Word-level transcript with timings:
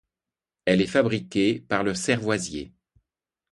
Elle 0.65 0.81
est 0.81 0.87
fabriquée 0.87 1.59
par 1.59 1.83
le 1.83 1.93
cervoisier. 1.93 2.73